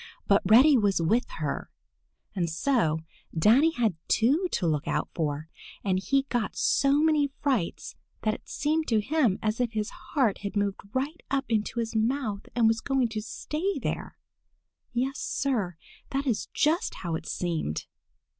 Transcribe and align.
But 0.27 0.41
Reddy 0.43 0.79
was 0.79 0.99
with 0.99 1.29
her, 1.33 1.69
and 2.35 2.49
so 2.49 3.01
Danny 3.37 3.69
had 3.73 3.95
two 4.07 4.47
to 4.53 4.65
look 4.65 4.87
out 4.87 5.09
for, 5.13 5.47
and 5.83 5.99
he 5.99 6.23
got 6.29 6.55
so 6.55 7.03
many 7.03 7.27
frights 7.41 7.93
that 8.23 8.33
it 8.33 8.49
seemed 8.49 8.87
to 8.87 8.99
him 8.99 9.37
as 9.43 9.59
if 9.61 9.73
his 9.73 9.91
heart 9.91 10.39
had 10.39 10.55
moved 10.55 10.81
right 10.91 11.21
up 11.29 11.45
into 11.49 11.79
his 11.79 11.95
mouth 11.95 12.47
and 12.55 12.67
was 12.67 12.81
going 12.81 13.09
to 13.09 13.21
stay 13.21 13.77
there. 13.77 14.17
Yes, 14.91 15.19
Sir, 15.19 15.75
that 16.09 16.25
is 16.25 16.47
just 16.47 16.95
how 17.05 17.13
it 17.13 17.27
seemed. 17.27 17.85